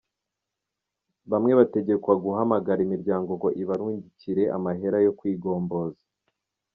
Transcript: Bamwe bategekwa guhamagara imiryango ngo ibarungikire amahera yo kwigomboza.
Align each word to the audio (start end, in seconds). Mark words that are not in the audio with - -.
Bamwe 1.31 1.51
bategekwa 1.59 2.13
guhamagara 2.23 2.79
imiryango 2.87 3.31
ngo 3.37 3.47
ibarungikire 3.61 4.43
amahera 4.57 4.97
yo 5.05 5.11
kwigomboza. 5.17 6.03